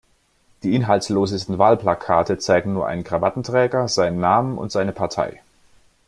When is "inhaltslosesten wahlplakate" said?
0.73-2.39